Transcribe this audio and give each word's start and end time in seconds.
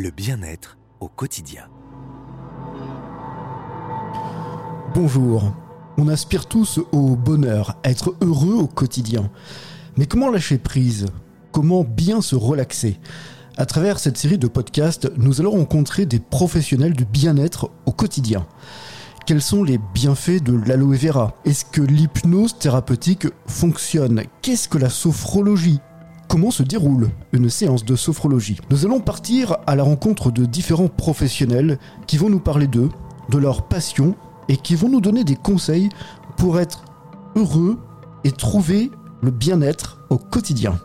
le 0.00 0.10
bien-être 0.10 0.78
au 1.00 1.08
quotidien. 1.08 1.64
Bonjour. 4.94 5.52
On 5.98 6.08
aspire 6.08 6.46
tous 6.46 6.80
au 6.92 7.16
bonheur, 7.16 7.76
à 7.84 7.90
être 7.90 8.14
heureux 8.22 8.54
au 8.54 8.66
quotidien. 8.66 9.30
Mais 9.98 10.06
comment 10.06 10.30
lâcher 10.30 10.56
prise? 10.56 11.06
Comment 11.52 11.84
bien 11.84 12.22
se 12.22 12.34
relaxer? 12.34 12.98
À 13.58 13.66
travers 13.66 13.98
cette 13.98 14.16
série 14.16 14.38
de 14.38 14.48
podcasts, 14.48 15.12
nous 15.18 15.40
allons 15.40 15.50
rencontrer 15.50 16.06
des 16.06 16.18
professionnels 16.18 16.94
du 16.94 17.04
bien-être 17.04 17.70
au 17.84 17.92
quotidien. 17.92 18.46
Quels 19.26 19.42
sont 19.42 19.62
les 19.62 19.78
bienfaits 19.92 20.42
de 20.42 20.56
l'aloe 20.66 20.96
vera? 20.96 21.34
Est-ce 21.44 21.66
que 21.66 21.82
l'hypnose 21.82 22.56
thérapeutique 22.58 23.28
fonctionne? 23.46 24.22
Qu'est-ce 24.40 24.68
que 24.68 24.78
la 24.78 24.88
sophrologie 24.88 25.80
Comment 26.30 26.52
se 26.52 26.62
déroule 26.62 27.10
une 27.32 27.50
séance 27.50 27.84
de 27.84 27.96
sophrologie 27.96 28.60
Nous 28.70 28.86
allons 28.86 29.00
partir 29.00 29.56
à 29.66 29.74
la 29.74 29.82
rencontre 29.82 30.30
de 30.30 30.44
différents 30.44 30.86
professionnels 30.86 31.76
qui 32.06 32.18
vont 32.18 32.30
nous 32.30 32.38
parler 32.38 32.68
d'eux, 32.68 32.88
de 33.30 33.38
leur 33.38 33.66
passion 33.66 34.14
et 34.48 34.56
qui 34.56 34.76
vont 34.76 34.88
nous 34.88 35.00
donner 35.00 35.24
des 35.24 35.34
conseils 35.34 35.88
pour 36.36 36.60
être 36.60 36.84
heureux 37.34 37.80
et 38.22 38.30
trouver 38.30 38.92
le 39.22 39.32
bien-être 39.32 40.06
au 40.08 40.18
quotidien. 40.18 40.78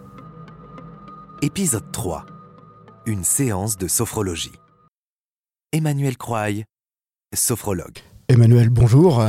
Épisode 1.43 1.91
3. 1.91 2.25
Une 3.05 3.23
séance 3.23 3.77
de 3.77 3.87
sophrologie. 3.87 4.57
Emmanuel 5.71 6.17
Croy, 6.17 6.63
sophrologue. 7.35 7.99
Emmanuel, 8.29 8.71
bonjour. 8.71 9.23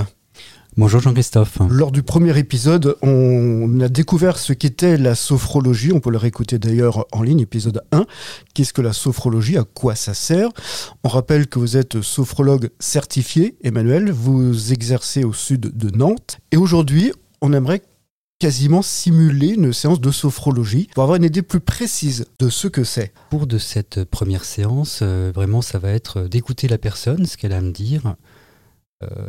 Bonjour 0.78 1.00
Jean-Christophe. 1.00 1.56
Lors 1.70 1.90
du 1.90 2.02
premier 2.02 2.38
épisode, 2.38 2.98
on 3.00 3.80
a 3.80 3.88
découvert 3.88 4.36
ce 4.36 4.52
qu'était 4.52 4.98
la 4.98 5.14
sophrologie. 5.14 5.91
On 5.94 6.00
peut 6.00 6.10
le 6.10 6.18
réécouter 6.18 6.58
d'ailleurs 6.58 7.06
en 7.12 7.22
ligne, 7.22 7.41
épisode 7.41 7.83
1. 7.92 8.05
Qu'est-ce 8.52 8.74
que 8.74 8.83
la 8.83 8.92
sophrologie? 8.92 9.56
À 9.56 9.64
quoi 9.64 9.94
ça 9.94 10.12
sert? 10.12 10.50
On 11.02 11.08
rappelle 11.08 11.46
que 11.46 11.58
vous 11.58 11.78
êtes 11.78 12.02
sophrologue 12.02 12.68
certifié, 12.78 13.56
Emmanuel. 13.64 14.10
Vous 14.10 14.74
exercez 14.74 15.24
au 15.24 15.33
sud 15.33 15.74
de 15.74 15.96
Nantes. 15.96 16.41
Et 16.52 16.58
aujourd'hui, 16.58 17.11
on 17.40 17.55
aimerait 17.55 17.80
quasiment 18.38 18.83
simuler 18.83 19.55
une 19.55 19.72
séance 19.72 19.98
de 20.02 20.11
sophrologie 20.11 20.90
pour 20.92 21.05
avoir 21.05 21.16
une 21.16 21.24
idée 21.24 21.40
plus 21.40 21.61
précise 21.61 22.27
de 22.38 22.50
ce 22.50 22.68
que 22.68 22.84
c'est. 22.84 23.14
Pour 23.30 23.46
de 23.46 23.56
cette 23.56 24.05
première 24.05 24.44
séance, 24.44 24.98
euh, 25.00 25.33
vraiment, 25.34 25.62
ça 25.62 25.78
va 25.78 25.88
être 25.92 26.28
d'écouter 26.28 26.68
la 26.68 26.77
personne, 26.77 27.24
ce 27.24 27.38
qu'elle 27.38 27.55
a 27.55 27.56
à 27.56 27.62
me 27.62 27.72
dire, 27.72 28.14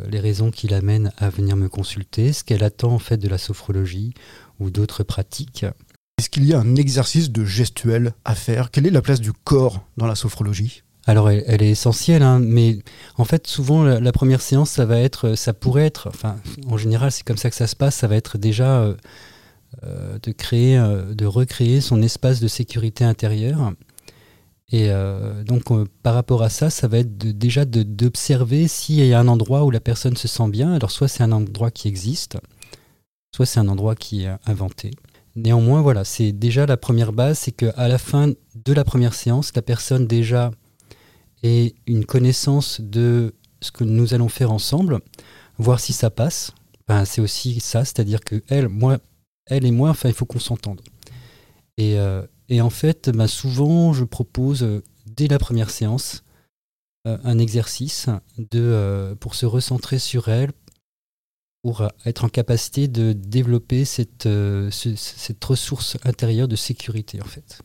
les 0.08 0.20
raisons 0.20 0.50
qui 0.50 0.66
l'amènent 0.66 1.12
à 1.18 1.28
venir 1.28 1.54
me 1.54 1.68
consulter, 1.68 2.32
ce 2.32 2.42
qu'elle 2.42 2.64
attend 2.64 2.92
en 2.92 2.98
fait 2.98 3.18
de 3.18 3.28
la 3.28 3.38
sophrologie 3.38 4.14
ou 4.60 4.70
d'autres 4.70 5.02
pratiques. 5.02 5.66
Est-ce 6.18 6.30
qu'il 6.30 6.44
y 6.44 6.52
a 6.52 6.58
un 6.58 6.74
exercice 6.74 7.30
de 7.30 7.44
gestuel 7.44 8.12
à 8.24 8.34
faire? 8.34 8.70
Quelle 8.72 8.86
est 8.86 8.90
la 8.90 9.02
place 9.02 9.20
du 9.20 9.32
corps 9.32 9.84
dans 9.96 10.06
la 10.06 10.16
sophrologie? 10.16 10.82
Alors 11.06 11.30
elle, 11.30 11.62
est 11.62 11.70
essentielle, 11.70 12.22
hein, 12.22 12.38
mais 12.38 12.80
en 13.16 13.24
fait 13.24 13.46
souvent 13.46 13.82
la, 13.82 14.12
première 14.12 14.42
séance 14.42 14.70
ça 14.70 14.84
va 14.84 14.98
être, 14.98 15.36
ça 15.36 15.54
pourrait 15.54 15.86
être, 15.86 16.08
enfin 16.08 16.36
en 16.66 16.76
général 16.76 17.12
c'est 17.12 17.22
comme 17.22 17.38
ça 17.38 17.48
que 17.48 17.56
ça 17.56 17.66
se 17.66 17.76
passe, 17.76 17.94
ça 17.94 18.08
va 18.08 18.16
être 18.16 18.36
déjà 18.36 18.80
euh, 18.80 18.94
euh, 19.84 20.18
de 20.22 20.32
créer, 20.32 20.76
de 20.76 21.24
recréer 21.24 21.80
son 21.80 22.02
espace 22.02 22.40
de 22.40 22.48
sécurité 22.48 23.04
intérieure 23.04 23.72
et 24.70 24.90
euh, 24.90 25.44
donc, 25.44 25.70
euh, 25.70 25.86
par 26.02 26.14
rapport 26.14 26.42
à 26.42 26.50
ça, 26.50 26.68
ça 26.68 26.88
va 26.88 26.98
être 26.98 27.16
déjà 27.16 27.64
d'observer 27.64 28.68
s'il 28.68 28.96
y 28.96 29.14
a 29.14 29.20
un 29.20 29.28
endroit 29.28 29.64
où 29.64 29.70
la 29.70 29.80
personne 29.80 30.16
se 30.16 30.28
sent 30.28 30.48
bien. 30.50 30.72
Alors, 30.74 30.90
soit 30.90 31.08
c'est 31.08 31.22
un 31.22 31.32
endroit 31.32 31.70
qui 31.70 31.88
existe, 31.88 32.36
soit 33.34 33.46
c'est 33.46 33.60
un 33.60 33.68
endroit 33.68 33.94
qui 33.94 34.24
est 34.24 34.30
inventé. 34.44 34.90
Néanmoins, 35.36 35.80
voilà, 35.80 36.04
c'est 36.04 36.32
déjà 36.32 36.66
la 36.66 36.76
première 36.76 37.12
base, 37.12 37.38
c'est 37.38 37.52
qu'à 37.52 37.88
la 37.88 37.98
fin 37.98 38.28
de 38.28 38.72
la 38.72 38.84
première 38.84 39.14
séance, 39.14 39.54
la 39.54 39.62
personne 39.62 40.06
déjà 40.06 40.50
ait 41.42 41.74
une 41.86 42.04
connaissance 42.04 42.80
de 42.80 43.34
ce 43.60 43.70
que 43.72 43.84
nous 43.84 44.12
allons 44.12 44.28
faire 44.28 44.52
ensemble, 44.52 45.00
voir 45.56 45.80
si 45.80 45.92
ça 45.92 46.10
passe. 46.10 46.52
c'est 47.06 47.20
aussi 47.22 47.60
ça, 47.60 47.84
c'est-à-dire 47.84 48.20
que 48.20 48.42
elle, 48.48 48.68
moi, 48.68 48.98
elle 49.46 49.64
et 49.64 49.70
moi, 49.70 49.90
enfin, 49.90 50.08
il 50.08 50.14
faut 50.14 50.26
qu'on 50.26 50.40
s'entende. 50.40 50.82
Et, 51.78 51.98
euh, 51.98 52.26
et 52.48 52.60
en 52.60 52.70
fait, 52.70 53.10
bah, 53.10 53.28
souvent, 53.28 53.92
je 53.92 54.04
propose 54.04 54.62
euh, 54.62 54.82
dès 55.06 55.28
la 55.28 55.38
première 55.38 55.70
séance 55.70 56.24
euh, 57.06 57.18
un 57.24 57.38
exercice 57.38 58.08
de, 58.38 58.60
euh, 58.60 59.14
pour 59.14 59.34
se 59.34 59.46
recentrer 59.46 59.98
sur 59.98 60.28
elle, 60.28 60.52
pour 61.62 61.86
être 62.06 62.24
en 62.24 62.28
capacité 62.28 62.88
de 62.88 63.12
développer 63.12 63.84
cette, 63.84 64.28
cette 64.70 65.44
ressource 65.44 65.98
intérieure 66.04 66.46
de 66.46 66.54
sécurité, 66.54 67.20
en 67.20 67.26
fait. 67.26 67.60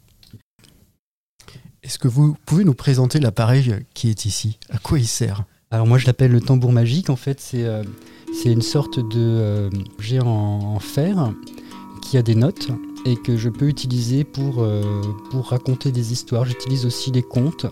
Est-ce 1.84 2.00
que 2.00 2.08
vous 2.08 2.36
pouvez 2.46 2.64
nous 2.64 2.74
présenter 2.74 3.20
l'appareil 3.20 3.86
qui 3.94 4.10
est 4.10 4.26
ici? 4.26 4.58
À 4.70 4.80
quoi 4.80 4.98
il 4.98 5.08
sert? 5.08 5.46
Alors 5.70 5.86
moi, 5.86 6.00
je 6.00 6.08
l'appelle 6.08 6.32
le 6.32 6.42
tambour 6.42 6.72
magique. 6.72 7.12
En 7.12 7.16
fait, 7.16 7.40
c'est 7.40 8.52
une 8.52 8.64
sorte 8.64 9.00
de 9.00 9.70
géant 10.00 10.28
en 10.28 10.80
fer 10.80 11.32
qui 12.02 12.18
a 12.18 12.24
des 12.24 12.36
notes 12.36 12.72
et 13.06 13.16
que 13.16 13.38
je 13.38 13.50
peux 13.50 13.68
utiliser 13.68 14.24
pour, 14.24 14.64
euh, 14.64 15.02
pour 15.30 15.48
raconter 15.48 15.92
des 15.92 16.12
histoires. 16.12 16.46
J'utilise 16.46 16.86
aussi 16.86 17.12
les 17.12 17.22
contes. 17.22 17.66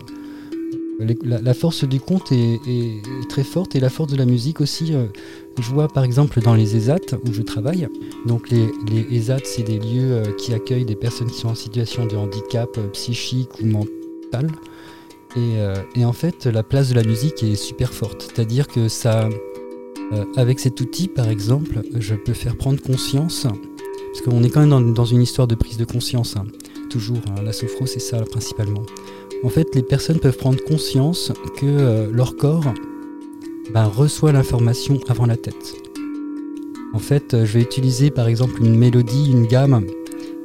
la, 1.00 1.54
force 1.54 1.84
du 1.84 2.00
conte 2.00 2.32
est, 2.32 3.02
très 3.28 3.44
forte 3.44 3.74
et 3.74 3.80
la 3.80 3.88
force 3.88 4.12
de 4.12 4.16
la 4.16 4.26
musique 4.26 4.60
aussi. 4.60 4.94
Euh, 4.94 5.06
je 5.58 5.70
vois 5.70 5.88
par 5.88 6.04
exemple 6.04 6.40
dans 6.40 6.54
les 6.54 6.76
ESAT 6.76 7.16
où 7.26 7.32
je 7.32 7.42
travaille. 7.42 7.88
Donc 8.26 8.50
les, 8.50 8.68
les 8.90 9.16
ESAT, 9.16 9.40
c'est 9.44 9.62
des 9.62 9.78
lieux 9.78 10.12
euh, 10.12 10.32
qui 10.36 10.52
accueillent 10.52 10.84
des 10.84 10.96
personnes 10.96 11.30
qui 11.30 11.38
sont 11.38 11.48
en 11.48 11.54
situation 11.54 12.06
de 12.06 12.16
handicap 12.16 12.78
psychique 12.92 13.50
ou 13.62 13.66
mental. 13.66 14.50
Et, 15.34 15.56
et, 15.98 16.04
en 16.04 16.12
fait, 16.12 16.44
la 16.44 16.62
place 16.62 16.90
de 16.90 16.94
la 16.94 17.04
musique 17.04 17.42
est 17.42 17.54
super 17.54 17.94
forte. 17.94 18.20
C'est-à-dire 18.20 18.68
que 18.68 18.88
ça, 18.88 19.30
avec 20.36 20.60
cet 20.60 20.78
outil 20.82 21.08
par 21.08 21.30
exemple, 21.30 21.80
je 21.98 22.14
peux 22.14 22.34
faire 22.34 22.54
prendre 22.54 22.82
conscience 22.82 23.46
parce 24.12 24.24
qu'on 24.26 24.42
est 24.42 24.50
quand 24.50 24.66
même 24.66 24.92
dans, 24.92 25.04
une 25.06 25.22
histoire 25.22 25.48
de 25.48 25.54
prise 25.54 25.78
de 25.78 25.86
conscience. 25.86 26.36
Hein. 26.36 26.44
Toujours, 26.90 27.16
hein, 27.28 27.42
la 27.42 27.54
sophro, 27.54 27.86
c'est 27.86 27.98
ça 27.98 28.20
principalement. 28.20 28.82
En 29.42 29.48
fait, 29.48 29.74
les 29.74 29.82
personnes 29.82 30.18
peuvent 30.18 30.36
prendre 30.36 30.62
conscience 30.62 31.32
que 31.56 31.64
euh, 31.64 32.10
leur 32.12 32.36
corps 32.36 32.74
ben, 33.72 33.86
reçoit 33.86 34.32
l'information 34.32 35.00
avant 35.08 35.24
la 35.24 35.38
tête. 35.38 35.74
En 36.92 36.98
fait, 36.98 37.32
euh, 37.32 37.46
je 37.46 37.54
vais 37.54 37.62
utiliser 37.62 38.10
par 38.10 38.28
exemple 38.28 38.62
une 38.62 38.76
mélodie, 38.76 39.30
une 39.30 39.46
gamme 39.46 39.86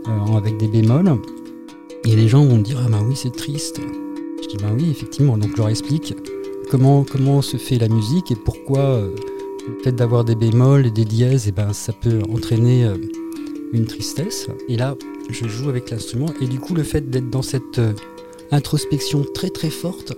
euh, 0.07 0.37
avec 0.37 0.55
des 0.55 0.69
bémols, 0.69 1.19
et 2.05 2.15
les 2.15 2.29
gens 2.29 2.45
vont 2.45 2.57
me 2.57 2.63
dire 2.63 2.81
Ah 2.85 2.89
ben 2.89 3.03
oui, 3.05 3.17
c'est 3.17 3.35
triste. 3.35 3.81
Je 4.41 4.47
dis 4.47 4.57
Ben 4.63 4.73
oui, 4.79 4.89
effectivement. 4.89 5.37
Donc 5.37 5.51
je 5.51 5.57
leur 5.57 5.67
explique 5.67 6.15
comment, 6.71 7.03
comment 7.03 7.41
se 7.41 7.57
fait 7.57 7.77
la 7.77 7.89
musique 7.89 8.31
et 8.31 8.37
pourquoi 8.37 9.01
le 9.01 9.83
fait 9.83 9.91
d'avoir 9.91 10.23
des 10.23 10.35
bémols 10.35 10.85
et 10.85 10.91
des 10.91 11.03
dièses, 11.03 11.47
et 11.47 11.49
eh 11.49 11.51
ben, 11.51 11.73
ça 11.73 11.91
peut 11.91 12.21
entraîner 12.33 12.89
une 13.73 13.85
tristesse. 13.85 14.47
Et 14.67 14.77
là, 14.77 14.95
je 15.29 15.47
joue 15.47 15.69
avec 15.69 15.89
l'instrument. 15.89 16.27
Et 16.41 16.47
du 16.47 16.59
coup, 16.59 16.75
le 16.75 16.83
fait 16.83 17.09
d'être 17.09 17.29
dans 17.29 17.41
cette 17.41 17.79
euh, 17.79 17.93
introspection 18.51 19.25
très 19.33 19.49
très 19.49 19.69
forte, 19.69 20.13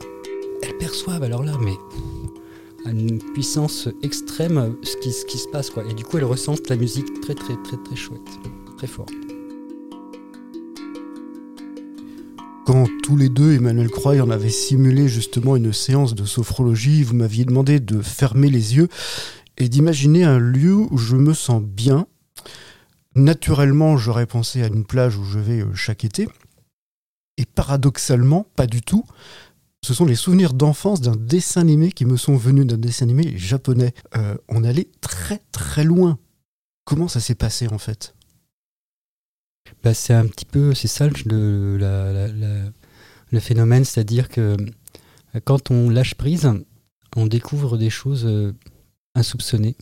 elles 0.61 0.77
perçoivent 0.77 1.23
alors 1.23 1.43
là, 1.43 1.53
mais 1.61 1.75
à 2.85 2.91
une 2.91 3.19
puissance 3.33 3.89
extrême 4.03 4.75
ce 4.83 4.95
qui, 4.97 5.11
ce 5.11 5.25
qui 5.25 5.37
se 5.37 5.47
passe. 5.47 5.69
Quoi. 5.69 5.83
Et 5.89 5.93
du 5.93 6.03
coup, 6.03 6.17
elles 6.17 6.25
ressentent 6.25 6.69
la 6.69 6.75
musique 6.75 7.21
très 7.21 7.35
très 7.35 7.55
très 7.63 7.77
très 7.77 7.95
chouette, 7.95 8.19
très 8.77 8.87
fort. 8.87 9.07
Quand 12.65 12.85
tous 13.01 13.17
les 13.17 13.29
deux, 13.29 13.53
Emmanuel 13.53 13.89
Croix, 13.89 14.15
en 14.21 14.29
avait 14.29 14.49
simulé 14.49 15.07
justement 15.07 15.55
une 15.55 15.73
séance 15.73 16.13
de 16.13 16.23
sophrologie, 16.23 17.01
vous 17.01 17.15
m'aviez 17.15 17.43
demandé 17.43 17.79
de 17.79 17.99
fermer 17.99 18.47
les 18.47 18.75
yeux 18.75 18.89
et 19.57 19.69
d'imaginer 19.69 20.23
un 20.23 20.37
lieu 20.37 20.75
où 20.75 20.97
je 20.97 21.15
me 21.15 21.33
sens 21.33 21.63
bien, 21.63 22.05
Naturellement, 23.15 23.97
j'aurais 23.97 24.27
pensé 24.27 24.61
à 24.61 24.67
une 24.67 24.85
plage 24.85 25.17
où 25.17 25.23
je 25.23 25.39
vais 25.39 25.61
euh, 25.61 25.73
chaque 25.73 26.05
été. 26.05 26.27
Et 27.37 27.45
paradoxalement, 27.45 28.45
pas 28.55 28.67
du 28.67 28.81
tout. 28.81 29.03
Ce 29.83 29.93
sont 29.93 30.05
les 30.05 30.15
souvenirs 30.15 30.53
d'enfance 30.53 31.01
d'un 31.01 31.15
dessin 31.15 31.61
animé 31.61 31.91
qui 31.91 32.05
me 32.05 32.17
sont 32.17 32.35
venus 32.35 32.65
d'un 32.67 32.77
dessin 32.77 33.05
animé 33.05 33.37
japonais. 33.37 33.93
Euh, 34.15 34.37
on 34.49 34.63
allait 34.63 34.89
très 35.01 35.39
très 35.51 35.83
loin. 35.83 36.19
Comment 36.83 37.07
ça 37.07 37.19
s'est 37.19 37.35
passé 37.35 37.67
en 37.69 37.77
fait? 37.77 38.13
Bah, 39.83 39.93
C'est 39.93 40.13
un 40.13 40.27
petit 40.27 40.45
peu, 40.45 40.73
c'est 40.75 40.87
ça 40.87 41.07
le, 41.07 41.77
le 43.31 43.39
phénomène, 43.39 43.85
c'est-à-dire 43.85 44.27
que 44.27 44.57
euh, 45.35 45.39
quand 45.45 45.71
on 45.71 45.89
lâche 45.89 46.15
prise, 46.15 46.51
on 47.15 47.25
découvre 47.25 47.77
des 47.77 47.89
choses 47.89 48.27
insoupçonnées. 49.15 49.77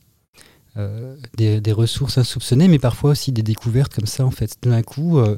Euh, 0.77 1.15
des, 1.37 1.71
ressources 1.71 2.19
insoupçonnées, 2.19 2.67
mais 2.67 2.77
parfois 2.77 3.11
aussi 3.11 3.31
des 3.31 3.41
découvertes 3.41 3.95
comme 3.95 4.05
ça, 4.05 4.25
en 4.25 4.31
fait. 4.31 4.57
D'un 4.61 4.83
coup, 4.83 5.17
euh, 5.17 5.35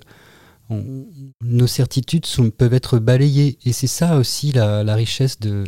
nos 1.42 1.68
certitudes 1.68 2.26
peuvent 2.58 2.74
être 2.74 3.00
balayées. 3.00 3.58
Et 3.64 3.72
c'est 3.72 3.88
ça 3.88 4.18
aussi 4.18 4.52
la, 4.52 4.96
richesse 4.96 5.40
de, 5.40 5.64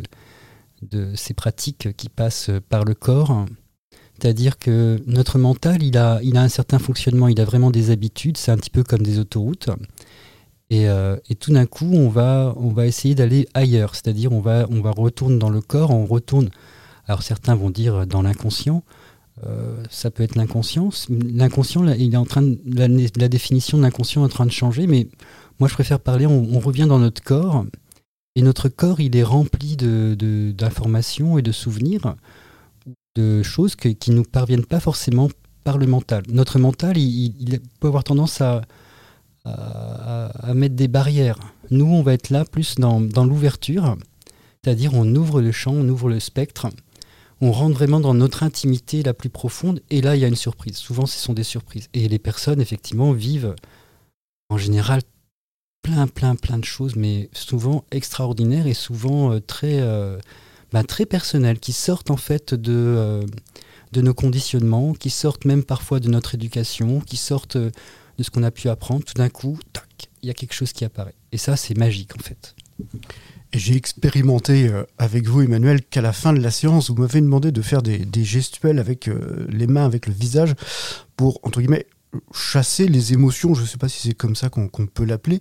ces 1.14 1.32
pratiques 1.32 1.96
qui 1.96 2.10
passent 2.10 2.50
par 2.68 2.84
le 2.84 2.94
corps. 2.94 3.46
C'est-à-dire 4.18 4.58
que 4.58 5.02
notre 5.06 5.38
mental, 5.38 5.82
il 5.82 5.96
a, 5.96 6.20
un 6.34 6.48
certain 6.48 6.78
fonctionnement, 6.78 7.28
il 7.28 7.40
a 7.40 7.44
vraiment 7.44 7.70
des 7.70 7.90
habitudes, 7.90 8.36
c'est 8.36 8.52
un 8.52 8.56
petit 8.56 8.70
peu 8.70 8.82
comme 8.82 9.02
des 9.02 9.18
autoroutes. 9.18 9.70
Et, 10.68 10.84
et 10.84 11.34
tout 11.34 11.52
d'un 11.52 11.66
coup, 11.66 11.90
on 11.94 12.08
va, 12.08 12.54
on 12.56 12.68
va 12.68 12.86
essayer 12.86 13.14
d'aller 13.14 13.48
ailleurs, 13.54 13.94
c'est-à-dire 13.94 14.32
on 14.32 14.40
va, 14.40 14.66
on 14.70 14.80
va 14.82 14.90
retourner 14.90 15.38
dans 15.38 15.50
le 15.50 15.62
corps, 15.62 15.90
on 15.90 16.04
retourne. 16.04 16.50
Alors 17.06 17.22
certains 17.22 17.54
vont 17.54 17.70
dire 17.70 18.06
dans 18.06 18.22
l'inconscient, 18.22 18.84
ça 19.90 20.10
peut 20.10 20.22
être 20.22 20.36
l'inconscient. 20.36 20.90
L'inconscient, 21.08 21.86
il 21.88 22.14
est 22.14 22.16
en 22.16 22.26
train 22.26 22.42
de, 22.42 22.58
la, 23.18 23.28
définition 23.28 23.78
de 23.78 23.82
l'inconscient 23.82 24.22
est 24.22 24.26
en 24.26 24.28
train 24.28 24.46
de 24.46 24.52
changer, 24.52 24.86
mais 24.86 25.08
moi 25.58 25.68
je 25.68 25.74
préfère 25.74 26.00
parler. 26.00 26.26
On, 26.26 26.60
revient 26.60 26.86
dans 26.86 26.98
notre 26.98 27.22
corps 27.22 27.64
et 28.36 28.42
notre 28.42 28.68
corps, 28.68 29.00
il 29.00 29.16
est 29.16 29.22
rempli 29.22 29.76
d'informations 29.76 31.34
de, 31.34 31.38
et 31.40 31.42
de 31.42 31.52
souvenirs, 31.52 32.14
de 33.16 33.42
choses 33.42 33.74
qui 33.76 34.10
ne 34.10 34.16
nous 34.16 34.22
parviennent 34.22 34.64
pas 34.64 34.80
forcément 34.80 35.28
par 35.64 35.78
le 35.78 35.86
mental. 35.86 36.22
Notre 36.28 36.58
mental, 36.58 36.96
il, 36.96 37.34
il 37.40 37.60
peut 37.80 37.88
avoir 37.88 38.04
tendance 38.04 38.40
à, 38.40 38.62
à, 39.44 40.26
à, 40.48 40.54
mettre 40.54 40.74
des 40.74 40.88
barrières. 40.88 41.38
Nous, 41.70 41.86
on 41.86 42.02
va 42.02 42.14
être 42.14 42.30
là 42.30 42.44
plus 42.44 42.76
dans, 42.76 43.00
dans 43.00 43.24
l'ouverture, 43.24 43.96
c'est-à-dire 44.62 44.94
on 44.94 45.14
ouvre 45.14 45.40
le 45.40 45.52
champ, 45.52 45.72
on 45.72 45.88
ouvre 45.88 46.08
le 46.08 46.20
spectre, 46.20 46.68
on 47.42 47.50
rentre 47.50 47.74
vraiment 47.74 47.98
dans 47.98 48.14
notre 48.14 48.44
intimité 48.44 49.02
la 49.02 49.14
plus 49.14 49.28
profonde, 49.28 49.82
et 49.90 50.00
là, 50.00 50.14
il 50.14 50.20
y 50.20 50.24
a 50.24 50.28
une 50.28 50.36
surprise. 50.36 50.76
Souvent, 50.76 51.06
ce 51.06 51.18
sont 51.18 51.32
des 51.32 51.42
surprises. 51.42 51.88
Et 51.92 52.06
les 52.08 52.20
personnes, 52.20 52.60
effectivement, 52.60 53.10
vivent 53.10 53.56
en 54.48 54.58
général 54.58 55.02
plein, 55.82 56.06
plein, 56.06 56.36
plein 56.36 56.58
de 56.58 56.64
choses, 56.64 56.94
mais 56.94 57.28
souvent 57.32 57.84
extraordinaires 57.90 58.68
et 58.68 58.74
souvent 58.74 59.32
euh, 59.32 59.40
très, 59.40 59.80
euh, 59.80 60.20
bah, 60.70 60.84
très 60.84 61.04
personnelles, 61.04 61.58
qui 61.58 61.72
sortent 61.72 62.12
en 62.12 62.16
fait 62.16 62.54
de, 62.54 62.72
euh, 62.72 63.26
de 63.90 64.00
nos 64.02 64.14
conditionnements, 64.14 64.92
qui 64.92 65.10
sortent 65.10 65.44
même 65.44 65.64
parfois 65.64 65.98
de 65.98 66.08
notre 66.08 66.36
éducation, 66.36 67.00
qui 67.00 67.16
sortent 67.16 67.56
de 67.56 67.72
ce 68.20 68.30
qu'on 68.30 68.44
a 68.44 68.52
pu 68.52 68.68
apprendre. 68.68 69.04
Tout 69.04 69.14
d'un 69.14 69.30
coup, 69.30 69.58
tac, 69.72 70.08
il 70.22 70.28
y 70.28 70.30
a 70.30 70.34
quelque 70.34 70.54
chose 70.54 70.72
qui 70.72 70.84
apparaît. 70.84 71.16
Et 71.32 71.38
ça, 71.38 71.56
c'est 71.56 71.76
magique 71.76 72.12
en 72.16 72.22
fait. 72.22 72.54
J'ai 73.54 73.76
expérimenté 73.76 74.70
avec 74.96 75.28
vous, 75.28 75.42
Emmanuel, 75.42 75.82
qu'à 75.84 76.00
la 76.00 76.12
fin 76.12 76.32
de 76.32 76.40
la 76.40 76.50
séance, 76.50 76.90
vous 76.90 76.96
m'avez 76.96 77.20
demandé 77.20 77.52
de 77.52 77.62
faire 77.62 77.82
des, 77.82 77.98
des 77.98 78.24
gestuels 78.24 78.78
avec 78.78 79.10
les 79.48 79.66
mains, 79.66 79.84
avec 79.84 80.06
le 80.06 80.12
visage, 80.14 80.54
pour, 81.16 81.38
entre 81.42 81.60
guillemets, 81.60 81.86
chasser 82.34 82.88
les 82.88 83.12
émotions, 83.12 83.54
je 83.54 83.62
ne 83.62 83.66
sais 83.66 83.78
pas 83.78 83.88
si 83.88 84.08
c'est 84.08 84.14
comme 84.14 84.36
ça 84.36 84.48
qu'on 84.48 84.68
qu 84.68 84.86
peut 84.86 85.04
l'appeler. 85.04 85.40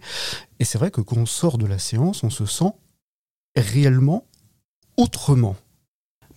Et 0.59 0.65
c'est 0.65 0.77
vrai 0.77 0.91
que 0.91 1.01
quand 1.01 1.17
on 1.17 1.25
sort 1.25 1.57
de 1.57 1.65
la 1.65 1.79
séance, 1.79 2.23
on 2.23 2.29
se 2.29 2.45
sent 2.45 2.71
réellement 3.55 4.25
autrement. 4.97 5.55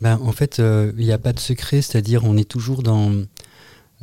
Ben, 0.01 0.19
en 0.21 0.33
fait, 0.33 0.59
il 0.59 0.65
euh, 0.65 0.93
n'y 0.93 1.13
a 1.13 1.19
pas 1.19 1.33
de 1.33 1.39
secret, 1.39 1.81
c'est-à-dire 1.81 2.25
on 2.25 2.37
est 2.37 2.49
toujours 2.49 2.83
dans, 2.83 3.25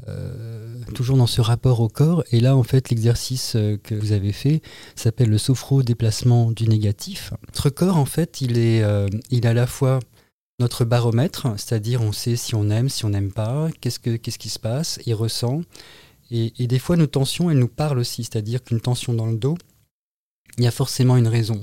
euh, 0.08 0.80
toujours 0.96 1.18
dans 1.18 1.28
ce 1.28 1.42
rapport 1.42 1.80
au 1.80 1.88
corps. 1.88 2.24
Et 2.32 2.40
là, 2.40 2.56
en 2.56 2.64
fait, 2.64 2.90
l'exercice 2.90 3.56
euh, 3.56 3.78
que 3.78 3.94
vous 3.94 4.12
avez 4.14 4.32
fait 4.32 4.62
s'appelle 4.96 5.30
le 5.30 5.38
sophro-déplacement 5.38 6.52
du 6.52 6.68
négatif. 6.68 7.34
Notre 7.48 7.70
corps, 7.70 7.98
en 7.98 8.06
fait, 8.06 8.42
il 8.42 8.58
est, 8.58 8.82
euh, 8.82 9.08
il 9.30 9.46
à 9.46 9.54
la 9.54 9.68
fois 9.68 10.00
notre 10.60 10.86
baromètre, 10.86 11.48
c'est-à-dire 11.58 12.02
on 12.02 12.12
sait 12.12 12.36
si 12.36 12.56
on 12.56 12.70
aime, 12.70 12.90
si 12.90 13.06
on 13.06 13.10
n'aime 13.10 13.32
pas, 13.32 13.70
qu'est-ce, 13.80 14.00
que, 14.00 14.16
qu'est-ce 14.16 14.40
qui 14.40 14.50
se 14.50 14.60
passe, 14.60 15.00
il 15.06 15.14
ressent. 15.14 15.62
Et, 16.30 16.52
des 16.66 16.80
fois, 16.80 16.96
nos 16.96 17.08
tensions, 17.08 17.52
elles 17.52 17.60
nous 17.60 17.68
parlent 17.68 18.00
aussi. 18.00 18.24
C'est-à-dire 18.24 18.64
qu'une 18.64 18.80
tension 18.80 19.14
dans 19.14 19.26
le 19.26 19.36
dos, 19.36 19.58
il 20.58 20.64
y 20.64 20.68
a 20.68 20.72
forcément 20.72 21.18
une 21.18 21.28
raison. 21.28 21.60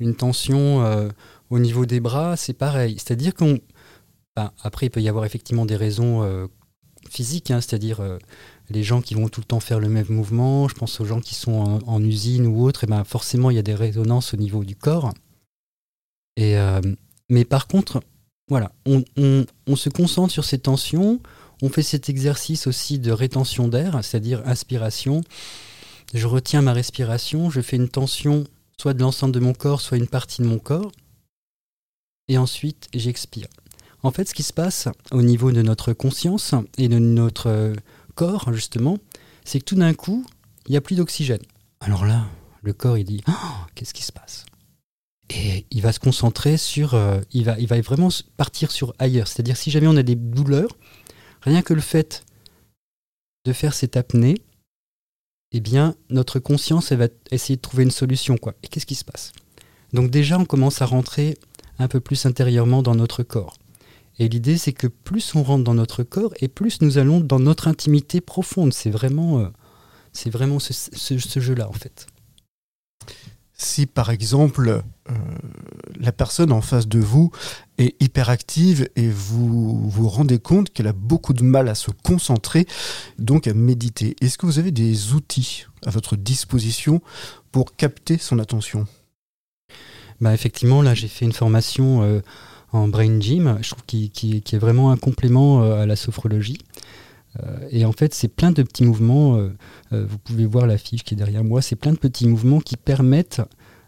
Une 0.00 0.14
tension 0.14 1.10
au 1.48 1.58
niveau 1.58 1.86
des 1.86 1.98
bras, 1.98 2.36
c'est 2.36 2.52
pareil. 2.52 2.96
C'est-à-dire 2.98 3.32
qu'on. 3.32 3.58
Ben, 4.36 4.52
après, 4.62 4.86
il 4.86 4.90
peut 4.90 5.00
y 5.00 5.08
avoir 5.08 5.24
effectivement 5.24 5.64
des 5.64 5.76
raisons 5.76 6.46
physiques, 7.10 7.50
hein, 7.50 7.60
c'est-à-dire 7.60 8.00
euh, 8.00 8.18
les 8.70 8.82
gens 8.82 9.00
qui 9.00 9.14
vont 9.14 9.28
tout 9.28 9.40
le 9.40 9.46
temps 9.46 9.60
faire 9.60 9.80
le 9.80 9.88
même 9.88 10.06
mouvement. 10.08 10.68
Je 10.68 10.74
pense 10.74 11.00
aux 11.00 11.04
gens 11.04 11.20
qui 11.20 11.34
sont 11.34 11.80
en, 11.86 12.02
usine 12.02 12.46
ou 12.46 12.62
autre. 12.62 12.84
Et 12.84 12.86
ben, 12.86 13.04
forcément, 13.04 13.50
il 13.50 13.56
y 13.56 13.60
a 13.60 13.62
des 13.62 13.74
résonances 13.74 14.34
au 14.34 14.36
niveau 14.36 14.64
du 14.64 14.76
corps. 14.76 15.12
Et, 16.36 16.58
euh, 16.58 16.80
mais 17.30 17.44
par 17.44 17.66
contre, 17.66 18.02
voilà, 18.48 18.72
on 18.86 19.76
se 19.76 19.88
concentre 19.88 20.32
sur 20.32 20.44
ces 20.44 20.58
tensions 20.58 21.20
on 21.62 21.68
fait 21.68 21.82
cet 21.82 22.08
exercice 22.08 22.66
aussi 22.66 22.98
de 22.98 23.10
rétention 23.12 23.68
d'air, 23.68 23.98
c'est-à-dire 24.02 24.42
inspiration. 24.46 25.22
Je 26.14 26.26
retiens 26.26 26.62
ma 26.62 26.72
respiration, 26.72 27.50
je 27.50 27.60
fais 27.60 27.76
une 27.76 27.88
tension 27.88 28.44
soit 28.78 28.94
de 28.94 29.00
l'ensemble 29.00 29.32
de 29.32 29.40
mon 29.40 29.54
corps, 29.54 29.80
soit 29.80 29.96
une 29.96 30.06
partie 30.06 30.42
de 30.42 30.46
mon 30.46 30.58
corps. 30.58 30.92
Et 32.28 32.36
ensuite, 32.36 32.88
j'expire. 32.92 33.48
En 34.06 34.12
fait, 34.12 34.28
ce 34.28 34.34
qui 34.34 34.42
se 34.42 34.52
passe 34.52 34.88
au 35.10 35.22
niveau 35.22 35.52
de 35.52 35.62
notre 35.62 35.92
conscience 35.92 36.54
et 36.78 36.88
de 36.88 36.98
notre 36.98 37.74
corps, 38.14 38.52
justement, 38.52 38.98
c'est 39.44 39.58
que 39.58 39.64
tout 39.64 39.76
d'un 39.76 39.94
coup, 39.94 40.24
il 40.66 40.72
n'y 40.72 40.76
a 40.76 40.80
plus 40.80 40.96
d'oxygène. 40.96 41.42
Alors 41.80 42.06
là, 42.06 42.26
le 42.62 42.72
corps, 42.72 42.98
il 42.98 43.04
dit 43.04 43.22
oh, 43.28 43.32
Qu'est-ce 43.74 43.94
qui 43.94 44.02
se 44.02 44.12
passe? 44.12 44.46
Et 45.30 45.66
il 45.70 45.82
va 45.82 45.92
se 45.92 45.98
concentrer 45.98 46.56
sur. 46.56 46.94
Euh, 46.94 47.20
il, 47.32 47.44
va, 47.44 47.58
il 47.58 47.66
va 47.66 47.80
vraiment 47.80 48.08
partir 48.36 48.70
sur 48.70 48.94
ailleurs. 48.98 49.26
C'est-à-dire, 49.26 49.56
si 49.56 49.70
jamais 49.70 49.88
on 49.88 49.96
a 49.96 50.02
des 50.04 50.14
douleurs, 50.14 50.68
Rien 51.46 51.62
que 51.62 51.74
le 51.74 51.80
fait 51.80 52.24
de 53.44 53.52
faire 53.52 53.72
cette 53.72 53.96
apnée, 53.96 54.34
eh 55.52 55.60
bien, 55.60 55.94
notre 56.10 56.40
conscience, 56.40 56.90
elle 56.90 56.98
va 56.98 57.08
essayer 57.30 57.54
de 57.54 57.60
trouver 57.60 57.84
une 57.84 57.92
solution. 57.92 58.36
Quoi. 58.36 58.54
Et 58.64 58.68
qu'est-ce 58.68 58.86
qui 58.86 58.96
se 58.96 59.04
passe? 59.04 59.32
Donc 59.92 60.10
déjà, 60.10 60.38
on 60.38 60.44
commence 60.44 60.82
à 60.82 60.86
rentrer 60.86 61.38
un 61.78 61.86
peu 61.86 62.00
plus 62.00 62.26
intérieurement 62.26 62.82
dans 62.82 62.96
notre 62.96 63.22
corps. 63.22 63.56
Et 64.18 64.28
l'idée, 64.28 64.56
c'est 64.56 64.72
que 64.72 64.86
plus 64.86 65.34
on 65.34 65.42
rentre 65.42 65.64
dans 65.64 65.74
notre 65.74 66.02
corps, 66.02 66.32
et 66.40 66.48
plus 66.48 66.80
nous 66.80 66.98
allons 66.98 67.20
dans 67.20 67.38
notre 67.38 67.68
intimité 67.68 68.20
profonde. 68.20 68.72
C'est 68.72 68.90
vraiment, 68.90 69.40
euh, 69.40 69.48
c'est 70.12 70.30
vraiment 70.30 70.58
ce, 70.58 70.72
ce, 70.72 71.18
ce 71.18 71.40
jeu-là, 71.40 71.68
en 71.68 71.72
fait 71.72 72.06
si 73.58 73.86
par 73.86 74.10
exemple 74.10 74.68
euh, 74.68 75.14
la 75.98 76.12
personne 76.12 76.52
en 76.52 76.60
face 76.60 76.86
de 76.86 76.98
vous 76.98 77.30
est 77.78 78.00
hyperactive 78.02 78.88
et 78.96 79.08
vous 79.08 79.88
vous 79.88 80.08
rendez 80.08 80.38
compte 80.38 80.70
qu'elle 80.70 80.86
a 80.86 80.92
beaucoup 80.92 81.32
de 81.32 81.42
mal 81.42 81.68
à 81.68 81.74
se 81.74 81.90
concentrer, 81.90 82.66
donc 83.18 83.46
à 83.46 83.54
méditer, 83.54 84.14
est-ce 84.20 84.36
que 84.36 84.46
vous 84.46 84.58
avez 84.58 84.72
des 84.72 85.14
outils 85.14 85.66
à 85.86 85.90
votre 85.90 86.16
disposition 86.16 87.00
pour 87.50 87.76
capter 87.76 88.18
son 88.18 88.38
attention? 88.38 88.86
Bah 90.20 90.34
Effectivement, 90.34 90.82
là 90.82 90.94
j'ai 90.94 91.08
fait 91.08 91.24
une 91.24 91.32
formation 91.32 92.02
euh, 92.02 92.20
en 92.72 92.88
Brain 92.88 93.20
Gym, 93.20 93.58
je 93.62 93.70
trouve 93.70 93.84
qui, 93.86 94.10
qui, 94.10 94.42
qui 94.42 94.56
est 94.56 94.58
vraiment 94.58 94.90
un 94.90 94.96
complément 94.96 95.62
euh, 95.62 95.82
à 95.82 95.86
la 95.86 95.96
sophrologie. 95.96 96.58
Euh, 97.42 97.68
et 97.70 97.84
en 97.84 97.92
fait, 97.92 98.14
c'est 98.14 98.28
plein 98.28 98.50
de 98.50 98.62
petits 98.62 98.84
mouvements. 98.84 99.36
Euh, 99.36 99.50
vous 99.92 100.18
pouvez 100.18 100.46
voir 100.46 100.66
la 100.66 100.78
fiche 100.78 101.04
qui 101.04 101.14
est 101.14 101.16
derrière 101.16 101.44
moi. 101.44 101.62
C'est 101.62 101.76
plein 101.76 101.92
de 101.92 101.98
petits 101.98 102.26
mouvements 102.26 102.60
qui 102.60 102.76
permettent 102.76 103.42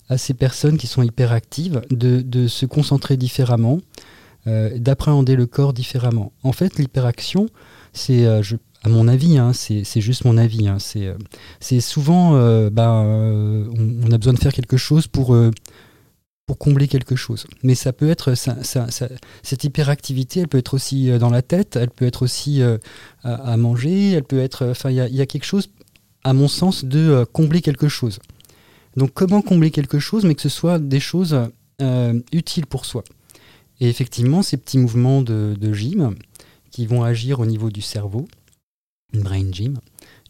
à 0.08 0.16
ces 0.16 0.35
personnes 0.35 0.78
qui 0.78 0.87
sont 0.87 1.02
hyperactives 1.02 1.82
de, 1.90 2.49
se 2.49 2.64
concentrer 2.64 3.18
différemment, 3.18 3.78
d'appréhender 4.47 5.37
le 5.37 5.44
corps 5.44 5.75
différemment. 5.75 6.32
En 6.42 6.52
fait, 6.52 6.78
l'hyperaction, 6.78 7.50
c'est, 7.92 8.25
à 8.26 8.88
mon 8.88 9.06
avis, 9.06 9.37
hein, 9.37 9.52
c'est 9.52 10.00
juste 10.00 10.25
mon 10.25 10.38
avis, 10.38 10.66
hein, 10.66 10.78
c'est 10.80 11.80
souvent, 11.80 12.32
ben, 12.70 13.68
on, 13.76 14.11
a 14.11 14.16
besoin 14.16 14.32
de 14.32 14.38
faire 14.38 14.54
quelque 14.54 14.78
chose 14.78 15.08
pour 15.08 15.37
pour 16.49 16.57
combler 16.57 16.88
quelque 16.88 17.14
chose. 17.14 17.47
Mais 17.62 17.75
ça 17.75 17.93
peut 17.93 18.09
être 18.09 18.35
ça, 18.35 18.64
ça, 18.64 18.90
ça, 18.90 19.09
cette 19.43 19.64
hyperactivité, 19.64 20.40
elle 20.40 20.49
peut 20.49 20.57
être 20.57 20.73
aussi 20.73 21.11
euh, 21.11 21.19
dans 21.19 21.28
la 21.28 21.43
tête, 21.43 21.76
elle 21.76 21.90
peut 21.90 22.07
être 22.07 22.23
aussi 22.23 22.62
euh, 22.62 22.78
à, 23.23 23.57
manger, 23.59 24.12
elle 24.12 24.25
peut 24.25 24.40
être. 24.40 24.67
Enfin, 24.67 24.90
il 24.90 24.97
y, 24.97 25.21
a 25.21 25.26
quelque 25.26 25.45
chose, 25.45 25.69
à 26.25 26.33
mon 26.33 26.49
sens, 26.49 26.87
de 26.87 26.99
euh, 26.99 27.25
combler 27.26 27.61
quelque 27.61 27.88
chose. 27.88 28.19
Donc, 28.97 29.12
comment 29.12 29.43
combler 29.43 29.71
quelque 29.71 29.99
chose, 29.99 30.25
mais 30.25 30.35
que 30.35 30.40
ce 30.40 30.49
soit 30.49 30.78
des 30.78 31.00
choses 31.00 31.38
euh, 31.83 32.21
utiles 32.33 32.67
pour 32.67 32.87
soi. 32.87 33.05
Et 33.81 33.90
effectivement, 33.90 34.40
ces 34.40 34.57
petits 34.57 34.78
mouvements 34.78 35.21
de, 35.21 35.55
de, 35.61 35.73
gym 35.75 36.17
qui 36.71 36.87
vont 36.87 37.05
agir 37.05 37.40
au 37.40 37.47
niveau 37.47 37.71
du 37.71 37.83
cerveau, 37.83 38.26
une 39.12 39.21
brain 39.21 39.52
gym, 39.52 39.78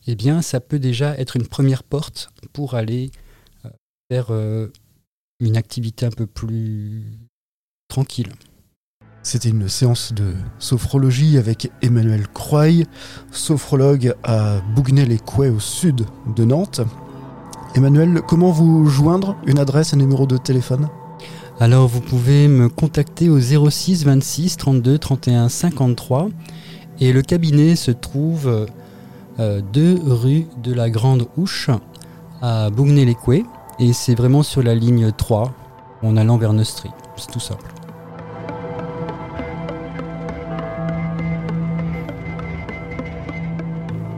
eh 0.09 0.17
bien, 0.17 0.43
ça 0.43 0.59
peut 0.59 0.81
déjà 0.81 1.17
être 1.17 1.37
une 1.37 1.47
première 1.47 1.85
porte 1.85 2.31
pour 2.53 2.75
aller 2.75 3.13
vers 4.11 4.33
une 5.40 5.57
activité 5.57 6.07
un 6.07 6.11
peu 6.11 6.26
plus 6.26 7.04
tranquille. 7.88 8.33
C'était 9.23 9.50
une 9.50 9.68
séance 9.68 10.12
de 10.12 10.35
sophrologie 10.59 11.38
avec 11.38 11.71
Emmanuel 11.83 12.26
Croy, 12.28 12.87
sophrologue 13.30 14.14
à 14.25 14.61
Bougnel-et-Couet 14.75 15.50
au 15.50 15.61
sud 15.61 16.07
de 16.35 16.45
Nantes. 16.45 16.80
Emmanuel, 17.75 18.23
comment 18.26 18.50
vous 18.50 18.87
joindre? 18.87 19.37
Une 19.47 19.59
adresse, 19.59 19.92
un 19.92 19.99
numéro 19.99 20.26
de 20.26 20.37
téléphone? 20.38 20.88
Alors 21.61 21.88
vous 21.88 22.00
pouvez 22.00 22.49
me 22.49 22.68
contacter 22.68 23.28
au 23.28 23.40
06 23.40 24.04
26 24.04 24.57
32 24.57 24.99
31 24.99 25.49
53 25.49 26.28
et 27.00 27.12
le 27.12 27.21
cabinet 27.21 27.75
se 27.75 27.90
trouve 27.90 28.66
euh, 29.38 29.61
2 29.73 29.99
rue 30.04 30.47
de 30.62 30.73
la 30.73 30.88
Grande 30.88 31.26
Houche 31.37 31.71
à 32.40 32.71
Bougnel-et-Couet. 32.71 33.45
Et 33.80 33.92
c'est 33.92 34.14
vraiment 34.14 34.42
sur 34.42 34.62
la 34.62 34.75
ligne 34.75 35.12
3, 35.12 35.52
en 36.02 36.16
allant 36.16 36.37
vers 36.37 36.52
Neustrie. 36.52 36.90
C'est 37.16 37.30
tout 37.30 37.40
simple. 37.40 37.73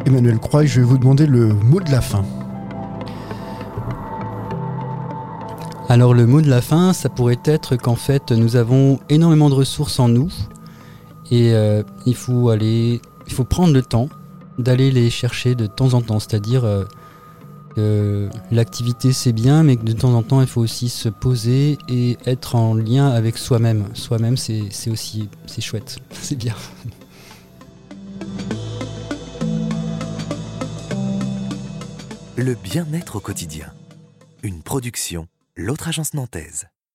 Emmanuel 0.06 0.38
Croix, 0.38 0.64
je 0.64 0.80
vais 0.80 0.86
vous 0.86 0.98
demander 0.98 1.26
le 1.26 1.52
mot 1.52 1.80
de 1.80 1.90
la 1.90 2.00
fin. 2.00 2.24
Alors 5.90 6.14
le 6.14 6.24
mot 6.24 6.40
de 6.40 6.48
la 6.48 6.62
fin, 6.62 6.92
ça 6.92 7.08
pourrait 7.08 7.40
être 7.44 7.76
qu'en 7.76 7.96
fait 7.96 8.30
nous 8.30 8.56
avons 8.56 9.00
énormément 9.08 9.50
de 9.50 9.54
ressources 9.54 9.98
en 9.98 10.08
nous 10.08 10.30
et 11.30 11.52
euh, 11.52 11.82
il 12.06 12.14
faut 12.14 12.48
aller, 12.48 13.00
il 13.26 13.32
faut 13.32 13.44
prendre 13.44 13.74
le 13.74 13.82
temps 13.82 14.08
d'aller 14.58 14.90
les 14.90 15.10
chercher 15.10 15.54
de 15.54 15.66
temps 15.66 15.94
en 15.94 16.00
temps, 16.00 16.20
c'est-à-dire 16.20 16.64
euh, 16.64 16.84
l'activité 18.50 19.12
c'est 19.12 19.32
bien, 19.32 19.62
mais 19.62 19.76
de 19.76 19.92
temps 19.92 20.14
en 20.14 20.22
temps 20.22 20.40
il 20.40 20.46
faut 20.46 20.60
aussi 20.60 20.88
se 20.88 21.08
poser 21.08 21.78
et 21.88 22.16
être 22.26 22.54
en 22.54 22.74
lien 22.74 23.08
avec 23.08 23.38
soi-même. 23.38 23.86
Soi-même 23.94 24.36
c'est 24.36 24.64
c'est 24.70 24.90
aussi 24.90 25.28
c'est 25.46 25.60
chouette, 25.60 25.98
c'est 26.12 26.36
bien. 26.36 26.54
Le 32.36 32.54
bien-être 32.54 33.16
au 33.16 33.20
quotidien. 33.20 33.72
Une 34.42 34.62
production, 34.62 35.28
l'autre 35.56 35.88
agence 35.88 36.14
nantaise. 36.14 36.68